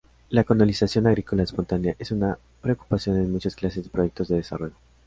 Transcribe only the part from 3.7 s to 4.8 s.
de proyectos de desarrollo.